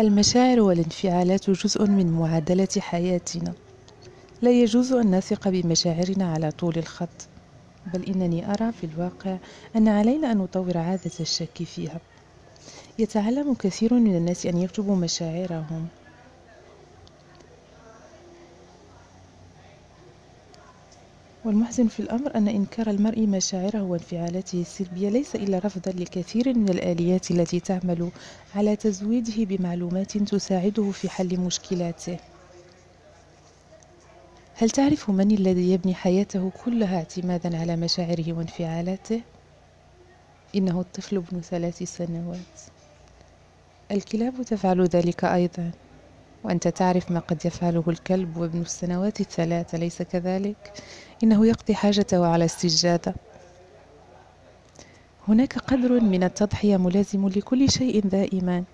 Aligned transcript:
المشاعر 0.00 0.60
والانفعالات 0.60 1.50
جزء 1.50 1.86
من 1.86 2.12
معادلة 2.12 2.68
حياتنا. 2.78 3.52
لا 4.42 4.50
يجوز 4.50 4.92
أن 4.92 5.16
نثق 5.16 5.48
بمشاعرنا 5.48 6.32
على 6.32 6.50
طول 6.50 6.78
الخط 6.78 7.28
بل 7.94 8.04
إنني 8.04 8.50
أرى 8.50 8.72
في 8.72 8.86
الواقع 8.86 9.36
أن 9.76 9.88
علينا 9.88 10.32
أن 10.32 10.38
نطور 10.38 10.78
عادة 10.78 11.10
الشك 11.20 11.62
فيها. 11.62 12.00
يتعلم 12.98 13.54
كثير 13.54 13.94
من 13.94 14.16
الناس 14.16 14.46
أن 14.46 14.58
يكتبوا 14.58 14.96
مشاعرهم. 14.96 15.86
والمحزن 21.44 21.88
في 21.88 22.00
الأمر 22.00 22.34
أن 22.34 22.48
إنكار 22.48 22.90
المرء 22.90 23.26
مشاعره 23.26 23.82
وانفعالاته 23.82 24.60
السلبية 24.60 25.08
ليس 25.08 25.36
إلا 25.36 25.58
رفضا 25.58 25.92
لكثير 25.92 26.58
من 26.58 26.68
الآليات 26.68 27.30
التي 27.30 27.60
تعمل 27.60 28.10
على 28.54 28.76
تزويده 28.76 29.44
بمعلومات 29.44 30.18
تساعده 30.18 30.90
في 30.90 31.08
حل 31.08 31.40
مشكلاته. 31.40 32.16
هل 34.54 34.70
تعرف 34.70 35.10
من 35.10 35.30
الذي 35.30 35.72
يبني 35.72 35.94
حياته 35.94 36.52
كلها 36.64 36.96
اعتمادا 36.96 37.58
على 37.58 37.76
مشاعره 37.76 38.32
وانفعالاته؟ 38.32 39.20
إنه 40.56 40.80
الطفل 40.80 41.16
ابن 41.16 41.40
ثلاث 41.40 41.82
سنوات. 41.82 42.60
الكلاب 43.90 44.42
تفعل 44.42 44.84
ذلك 44.84 45.24
أيضا. 45.24 45.70
وأنت 46.44 46.68
تعرف 46.68 47.10
ما 47.10 47.20
قد 47.20 47.46
يفعله 47.46 47.84
الكلب 47.88 48.36
وابن 48.36 48.60
السنوات 48.60 49.20
الثلاث 49.20 49.74
أليس 49.74 50.02
كذلك؟ 50.02 50.72
إنه 51.22 51.46
يقضي 51.46 51.74
حاجته 51.74 52.26
على 52.26 52.44
السجادة 52.44 53.14
هناك 55.28 55.58
قدر 55.58 56.00
من 56.00 56.24
التضحية 56.24 56.76
ملازم 56.76 57.28
لكل 57.28 57.70
شيء 57.70 58.00
دائما 58.00 58.64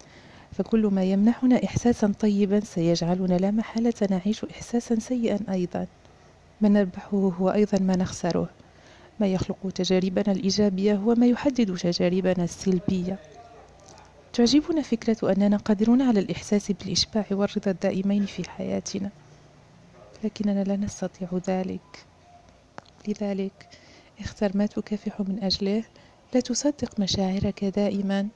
فكل 0.52 0.86
ما 0.86 1.04
يمنحنا 1.04 1.64
إحساسا 1.64 2.12
طيبا 2.20 2.60
سيجعلنا 2.60 3.34
لا 3.34 3.50
محالة 3.50 3.94
نعيش 4.10 4.44
إحساسا 4.44 4.98
سيئا 4.98 5.38
أيضا. 5.50 5.86
ما 6.60 6.68
نربحه 6.68 7.16
هو 7.16 7.50
أيضا 7.50 7.78
ما 7.78 7.96
نخسره. 7.96 8.48
ما 9.20 9.26
يخلق 9.26 9.56
تجاربنا 9.74 10.32
الإيجابية 10.32 10.94
هو 10.94 11.14
ما 11.14 11.26
يحدد 11.26 11.76
تجاربنا 11.76 12.44
السلبية. 12.44 13.18
تعجبنا 14.36 14.82
فكرة 14.82 15.32
أننا 15.32 15.56
قادرون 15.56 16.02
على 16.02 16.20
الإحساس 16.20 16.72
بالإشباع 16.72 17.26
والرضا 17.30 17.70
الدائمين 17.70 18.26
في 18.26 18.50
حياتنا. 18.50 19.10
لكننا 20.24 20.64
لا 20.64 20.76
نستطيع 20.76 21.28
ذلك. 21.48 22.06
لذلك 23.08 23.68
اختر 24.20 24.56
ما 24.56 24.66
تكافح 24.66 25.20
من 25.20 25.44
أجله. 25.44 25.84
لا 26.34 26.40
تصدق 26.40 27.00
مشاعرك 27.00 27.64
دائما. 27.64 28.28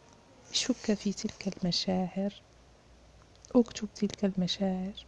شك 0.52 0.94
في 0.94 1.12
تلك 1.12 1.56
المشاعر. 1.56 2.32
اكتب 3.54 3.88
تلك 3.94 4.24
المشاعر. 4.24 5.06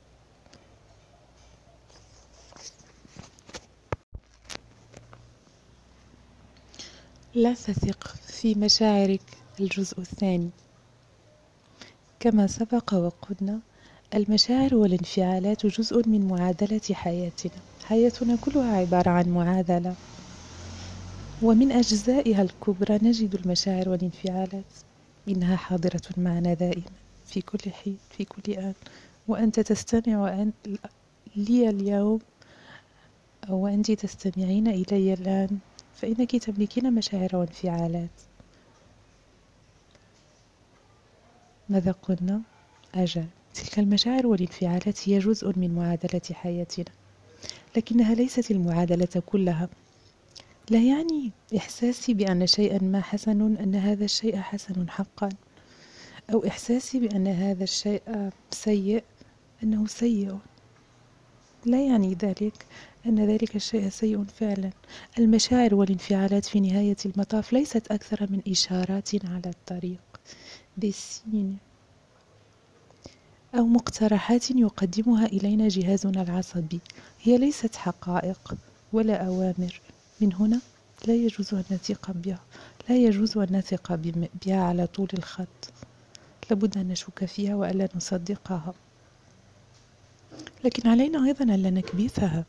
لا 7.34 7.55
تثق 7.55 8.17
في 8.27 8.55
مشاعرك. 8.55 9.23
الجزء 9.61 10.01
الثاني. 10.01 10.51
كما 12.23 12.47
سبق 12.47 12.95
وقلنا 12.95 13.61
المشاعر 14.15 14.75
والانفعالات 14.75 15.67
جزء 15.67 16.09
من 16.09 16.27
معادلة 16.27 16.81
حياتنا. 16.92 17.62
حياتنا 17.84 18.37
كلها 18.37 18.77
عبارة 18.77 19.11
عن 19.11 19.28
معادلة. 19.28 19.97
ومن 21.41 21.73
أجزائها 21.73 22.43
الكبرى 22.43 22.98
نجد 23.03 23.34
المشاعر 23.34 23.89
والانفعالات. 23.89 24.73
إنها 25.28 25.56
حاضرة 25.56 26.00
معنا 26.17 26.55
دائما 26.55 26.97
في 27.25 27.41
كل 27.41 27.70
حين 27.70 27.98
في 28.11 28.25
كل 28.25 28.53
آن. 28.53 28.75
وأنت 29.28 29.61
تستمع 29.61 30.47
لي 31.37 31.69
اليوم 31.69 32.19
أو 33.49 33.66
أنت 33.66 33.91
تستمعين 33.93 34.69
إلي 34.69 35.12
الآن 35.15 35.59
فإنك 35.93 36.37
تملكين 36.37 36.93
مشاعر 36.94 37.37
وانفعالات. 37.37 38.21
ماذا 41.69 41.93
قلنا؟ 41.93 42.41
أجل. 42.95 43.27
تلك 43.55 43.78
المشاعر 43.78 44.27
والانفعالات 44.27 45.09
هي 45.09 45.19
جزء 45.19 45.53
من 45.59 45.75
معادلة 45.75 46.21
حياتنا 46.33 46.93
لكنها 47.77 48.15
ليست 48.15 48.50
المعادلة 48.50 49.23
كلها. 49.27 49.69
لا 50.71 50.78
يعني 50.83 51.31
إحساسي 51.56 52.15
بأن 52.15 52.47
شيئا 52.47 52.83
ما 52.83 53.01
حسن 53.01 53.56
أن 53.56 53.75
هذا 53.75 54.05
الشيء 54.05 54.37
حسن 54.37 54.91
حقا 54.91 55.28
أو 56.33 56.47
إحساسي 56.47 56.99
بأن 56.99 57.27
هذا 57.27 57.65
الشيء 57.65 58.03
سيء 58.51 59.05
أنه 59.62 59.87
سيء. 59.87 60.39
لا 61.67 61.87
يعني 61.87 62.15
ذلك 62.15 62.67
أن 63.06 63.27
ذلك 63.27 63.56
الشيء 63.56 63.89
سيء 63.89 64.25
فعلا. 64.25 64.71
المشاعر 65.19 65.75
والانفعالات 65.75 66.45
في 66.45 66.61
نهاية 66.61 66.97
المطاف 67.06 67.53
ليست 67.53 67.93
أكثر 67.93 68.27
من 68.31 68.41
إشارات 68.49 69.11
على 69.25 69.47
الطريق. 69.47 70.12
ديسين 70.77 71.59
أو 73.55 73.66
مقترحات 73.66 74.50
يقدمها 74.50 75.27
إلينا 75.27 75.69
جهازنا 75.69 76.22
العصبي. 76.22 76.81
هي 77.22 77.38
ليست 77.38 77.77
حقائق 77.77 78.55
ولا 78.93 79.27
أوامر. 79.27 79.81
من 80.21 80.34
هنا 80.34 80.60
لا 81.06 81.15
يجوز 81.15 81.55
أن 81.55 81.65
نثق 81.71 82.10
بها. 82.10 82.41
لا 82.88 82.97
يجوز 82.97 83.38
أن 83.38 83.56
نثق 83.56 83.94
بها 83.94 84.62
على 84.62 84.87
طول 84.87 85.09
الخط. 85.15 85.72
لابد 86.50 86.78
أن 86.78 86.89
نشك 86.89 87.25
فيها 87.25 87.54
وألا 87.54 87.89
نصدقها. 87.97 88.75
لكن 90.65 90.89
علينا 90.89 91.25
أيضا 91.25 91.44
ألا 91.44 91.71
نكبثها. 91.71 92.44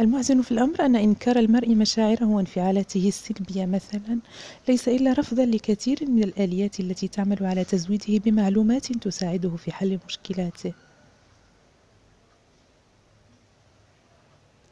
المحزن 0.00 0.42
في 0.42 0.52
الأمر 0.52 0.86
أن 0.86 0.96
إنكار 0.96 1.38
المرء 1.38 1.74
مشاعره 1.74 2.26
وانفعالاته 2.26 3.08
السلبية 3.08 3.66
مثلا 3.66 4.18
ليس 4.68 4.88
إلا 4.88 5.12
رفضا 5.12 5.44
لكثير 5.44 5.98
من 6.02 6.22
الآليات 6.24 6.80
التي 6.80 7.08
تعمل 7.08 7.46
على 7.46 7.64
تزويده 7.64 8.18
بمعلومات 8.18 8.92
تساعده 8.92 9.56
في 9.56 9.72
حل 9.72 9.98
مشكلاته. 10.06 10.72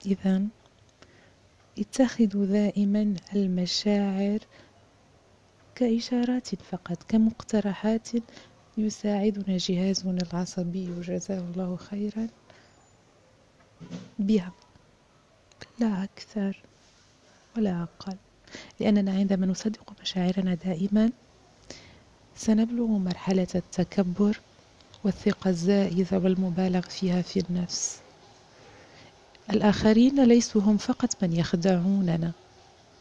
إذا 0.06 0.42
اتخذوا 1.78 2.46
دائما 2.46 3.14
المشاعر 3.34 4.38
كإشارات 5.74 6.48
فقط 6.54 7.02
كمقترحات 7.08 8.08
يساعدنا 8.78 9.56
جهازنا 9.56 10.18
العصبي 10.32 10.88
جزاه 11.02 11.38
الله 11.38 11.76
خيرا 11.76 12.28
بها. 14.18 14.52
لا 15.78 16.04
أكثر 16.04 16.56
ولا 17.56 17.82
أقل. 17.82 18.16
لأننا 18.80 19.12
عندما 19.12 19.46
نصدق 19.46 19.92
مشاعرنا 20.02 20.54
دائما 20.54 21.10
سنبلغ 22.36 22.86
مرحلة 22.86 23.46
التكبر 23.54 24.40
والثقة 25.04 25.50
الزائدة 25.50 26.18
والمبالغ 26.18 26.80
فيها 26.80 27.22
في 27.22 27.40
النفس. 27.50 27.98
الآخرين 29.50 30.24
ليسوا 30.24 30.62
هم 30.62 30.76
فقط 30.76 31.22
من 31.22 31.32
يخدعوننا. 31.32 32.32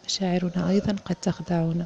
مشاعرنا 0.06 0.70
أيضا 0.70 0.96
قد 1.06 1.16
تخدعنا. 1.16 1.86